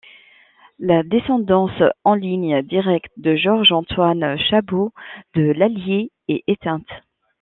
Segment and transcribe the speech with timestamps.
[0.79, 4.91] La descendance en ligne directe de Georges Antoine Chabot
[5.35, 6.87] de L'Allier est éteinte.